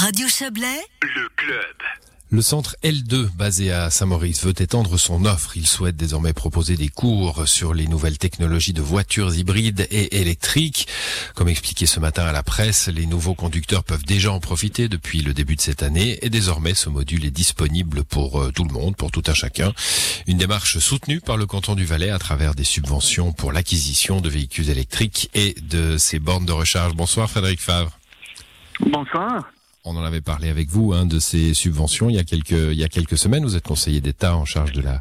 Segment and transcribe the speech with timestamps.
[0.00, 1.74] Radio Chablais, le club.
[2.30, 5.56] Le centre L2, basé à Saint-Maurice, veut étendre son offre.
[5.56, 10.86] Il souhaite désormais proposer des cours sur les nouvelles technologies de voitures hybrides et électriques.
[11.34, 15.20] Comme expliqué ce matin à la presse, les nouveaux conducteurs peuvent déjà en profiter depuis
[15.20, 18.72] le début de cette année et désormais ce module est disponible pour euh, tout le
[18.72, 19.72] monde, pour tout un chacun.
[20.28, 24.28] Une démarche soutenue par le canton du Valais à travers des subventions pour l'acquisition de
[24.28, 26.94] véhicules électriques et de ces bornes de recharge.
[26.94, 27.98] Bonsoir Frédéric Favre.
[28.78, 29.42] Bonsoir.
[29.84, 32.74] On en avait parlé avec vous hein, de ces subventions il y a quelques il
[32.74, 33.44] y a quelques semaines.
[33.44, 35.00] Vous êtes conseiller d'État en charge de la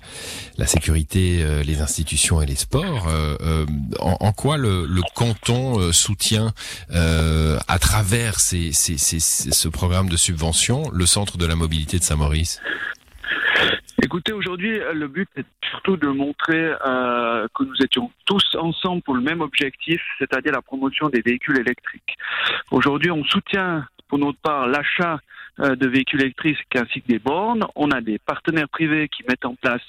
[0.58, 3.08] la sécurité, euh, les institutions et les sports.
[3.08, 3.66] Euh, euh,
[4.00, 4.86] en, quoi le,
[5.16, 6.54] canton soutient
[6.92, 12.62] à travers ces, ces, ce programme de subvention le centre de la mobilité de Saint-Maurice?
[14.04, 19.22] Écoutez, aujourd'hui, le but est surtout de montrer que nous étions tous ensemble pour le
[19.22, 22.18] même objectif, c'est-à-dire la promotion des véhicules électriques.
[22.72, 25.20] Aujourd'hui, on soutient pour notre part l'achat
[25.60, 27.66] euh, de véhicules électriques ainsi que des bornes.
[27.76, 29.82] On a des partenaires privés qui mettent en place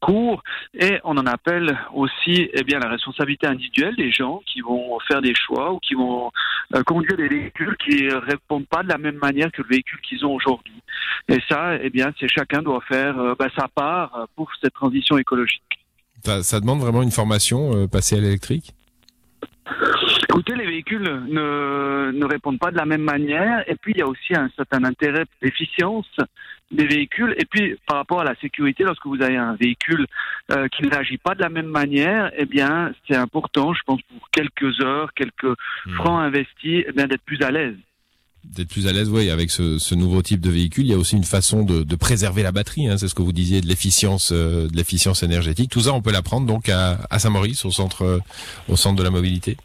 [0.00, 0.42] cours
[0.78, 5.22] et on en appelle aussi eh bien la responsabilité individuelle des gens qui vont faire
[5.22, 6.30] des choix ou qui vont
[6.74, 10.24] euh, conduire des véhicules qui répondent pas de la même manière que le véhicule qu'ils
[10.24, 10.74] ont aujourd'hui.
[11.28, 15.16] Et ça, eh bien, c'est chacun doit faire euh, bah, sa part pour cette transition
[15.16, 15.62] écologique.
[16.22, 18.74] Ça, demande vraiment une formation passer à l'électrique?
[20.34, 23.62] Écoutez, les véhicules ne, ne répondent pas de la même manière.
[23.70, 26.08] Et puis, il y a aussi un certain intérêt d'efficience
[26.72, 27.36] des véhicules.
[27.38, 30.08] Et puis, par rapport à la sécurité, lorsque vous avez un véhicule
[30.50, 34.28] euh, qui n'agit pas de la même manière, eh bien, c'est important, je pense, pour
[34.32, 35.94] quelques heures, quelques hmm.
[35.94, 37.76] francs investis, eh bien, d'être plus à l'aise
[38.44, 40.84] d'être plus à l'aise, oui, avec ce, ce, nouveau type de véhicule.
[40.84, 42.86] Il y a aussi une façon de, de préserver la batterie.
[42.88, 45.70] Hein, c'est ce que vous disiez de l'efficience, euh, de l'efficience énergétique.
[45.70, 48.18] Tout ça, on peut l'apprendre donc à, à Saint-Maurice, au centre, euh,
[48.68, 49.56] au centre de la mobilité.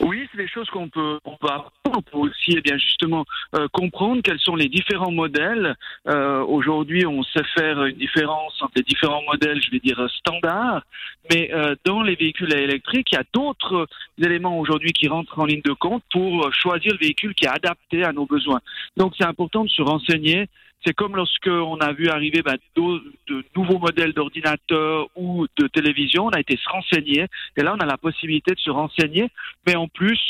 [0.00, 1.70] Oui, c'est des choses qu'on peut, on peut apprendre.
[1.92, 3.24] On peut aussi, eh bien, justement,
[3.56, 5.76] euh, comprendre quels sont les différents modèles.
[6.08, 10.82] Euh, Aujourd'hui, on sait faire une différence entre les différents modèles, je vais dire standards,
[11.30, 13.88] mais euh, dans les véhicules électriques, il y a d'autres
[14.22, 18.04] éléments aujourd'hui qui rentrent en ligne de compte pour choisir le véhicule qui est adapté
[18.04, 18.60] à nos besoins.
[18.96, 20.48] Donc, c'est important de se renseigner
[20.84, 26.26] c'est comme lorsque on a vu arriver bah, de, nouveaux modèles d'ordinateurs ou de télévision,
[26.26, 27.26] on a été se renseigner
[27.56, 29.28] et là on a la possibilité de se renseigner,
[29.66, 30.20] mais en plus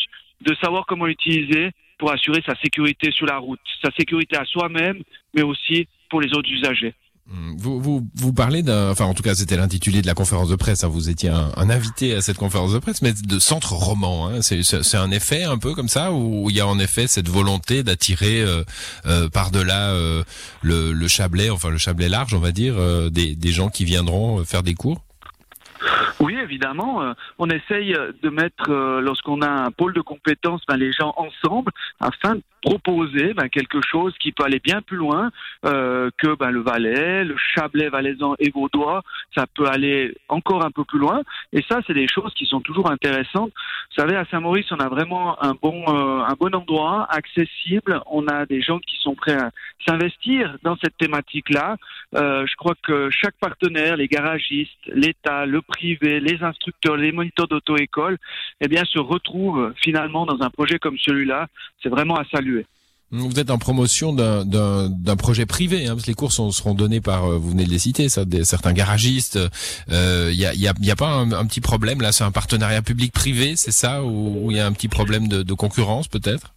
[0.41, 5.03] de savoir comment l'utiliser pour assurer sa sécurité sur la route, sa sécurité à soi-même,
[5.35, 6.95] mais aussi pour les autres usagers.
[7.33, 10.57] Vous, vous, vous parlez d'un, enfin en tout cas c'était l'intitulé de la conférence de
[10.57, 10.89] presse, hein.
[10.89, 14.43] vous étiez un, invité à cette conférence de presse, mais de centre roman, hein.
[14.43, 17.85] c'est un effet un peu comme ça, où il y a en effet cette volonté
[17.85, 18.65] d'attirer euh,
[19.07, 20.25] euh, par-delà euh,
[20.63, 22.75] le, le Chablais, enfin le Chablais large on va dire,
[23.11, 25.01] des, des gens qui viendront faire des cours?
[26.21, 27.03] Oui, évidemment.
[27.03, 31.15] Euh, on essaye de mettre, euh, lorsqu'on a un pôle de compétences, ben, les gens
[31.17, 35.31] ensemble afin proposer ben, quelque chose qui peut aller bien plus loin
[35.65, 39.03] euh, que ben, le Valais, le Chablais valaisan et Vaudois.
[39.35, 41.23] Ça peut aller encore un peu plus loin.
[41.53, 43.53] Et ça, c'est des choses qui sont toujours intéressantes.
[43.53, 48.01] Vous savez, à Saint-Maurice, on a vraiment un bon, un bon endroit, accessible.
[48.07, 49.51] On a des gens qui sont prêts à
[49.87, 51.77] s'investir dans cette thématique-là.
[52.13, 58.19] je crois que chaque partenaire, les garagistes, l'État, le privé, les instructeurs, les moniteurs d'auto-école,
[58.61, 61.47] eh bien, se retrouvent finalement dans un projet comme celui-là.
[61.83, 62.50] C'est vraiment à saluer.
[63.13, 67.25] Vous êtes en promotion d'un projet privé, hein, parce que les cours seront donnés par,
[67.25, 69.37] euh, vous venez de les citer, ça, des, certains garagistes.
[69.89, 72.31] Il euh, y, a, y, a, y, a, pas un, petit problème là, c'est un
[72.31, 76.55] partenariat public-privé, c'est ça, ou il y a un petit problème de, de concurrence peut-être?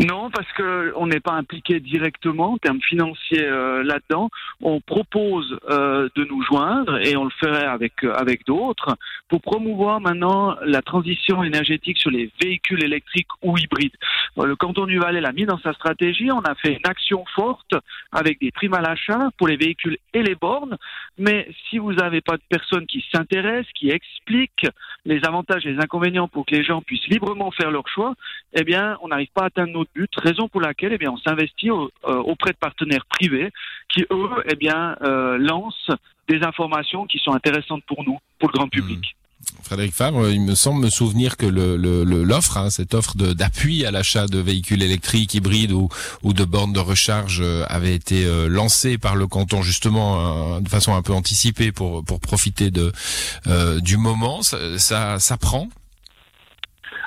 [0.00, 4.28] Non, parce que on n'est pas impliqué directement en termes financiers euh, là-dedans.
[4.60, 8.96] On propose euh, de nous joindre et on le ferait avec euh, avec d'autres
[9.28, 13.96] pour promouvoir maintenant la transition énergétique sur les véhicules électriques ou hybrides.
[14.36, 16.30] Le canton du Valais l'a mis dans sa stratégie.
[16.32, 17.74] On a fait une action forte
[18.10, 20.76] avec des primes à l'achat pour les véhicules et les bornes.
[21.18, 24.66] Mais si vous n'avez pas de personnes qui s'intéressent, qui expliquent
[25.04, 28.14] les avantages et les inconvénients pour que les gens puissent librement faire leur choix,
[28.54, 30.10] eh bien, on n'arrive pas à atteindre notre but.
[30.16, 33.52] Raison pour laquelle, eh bien, on s'investit euh, auprès de partenaires privés
[33.88, 35.90] qui, eux, eh bien, euh, lancent
[36.28, 39.14] des informations qui sont intéressantes pour nous, pour le grand public.
[39.62, 43.90] Frédéric Favre, il me semble me souvenir que l'offre, le, hein, cette offre d'appui à
[43.90, 45.88] l'achat de véhicules électriques, hybrides ou,
[46.32, 51.02] de bornes de recharge euh, avait été lancée par le canton justement de façon un
[51.02, 54.40] peu anticipée pour, profiter du moment.
[54.42, 55.68] Ça prend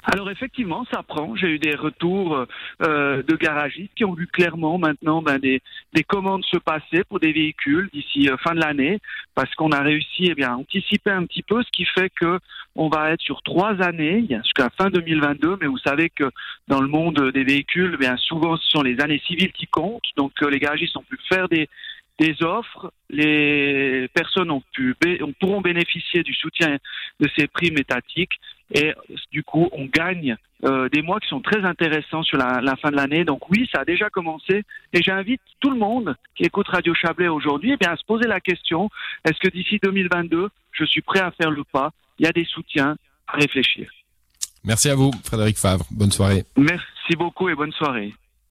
[0.10, 1.36] alors effectivement, ça prend.
[1.36, 2.46] J'ai eu des retours
[2.82, 5.62] euh, de garagistes qui ont vu clairement maintenant ben, des,
[5.94, 9.00] des commandes se passer pour des véhicules d'ici euh, fin de l'année,
[9.36, 12.40] parce qu'on a réussi eh bien, à anticiper un petit peu, ce qui fait que
[12.78, 15.58] on va être sur trois années jusqu'à fin 2022.
[15.60, 16.30] Mais vous savez que
[16.70, 20.04] dans le monde des véhicules, eh bien souvent ce sont les années civiles qui comptent,
[20.16, 21.68] donc euh, les garagistes ont pu faire des
[22.20, 24.96] des offres, les personnes ont pu,
[25.40, 26.78] pourront bénéficier du soutien
[27.20, 28.34] de ces primes étatiques
[28.74, 28.94] et
[29.32, 32.90] du coup on gagne euh, des mois qui sont très intéressants sur la, la fin
[32.90, 33.24] de l'année.
[33.24, 37.28] Donc oui, ça a déjà commencé et j'invite tout le monde qui écoute Radio Chablais
[37.28, 38.90] aujourd'hui eh bien, à se poser la question,
[39.24, 41.92] est-ce que d'ici 2022, je suis prêt à faire le pas?
[42.20, 42.98] Il y a des soutiens
[43.28, 43.92] à réfléchir.
[44.64, 45.86] Merci à vous, Frédéric Favre.
[45.92, 46.44] Bonne soirée.
[46.58, 48.14] Merci beaucoup et bonne soirée.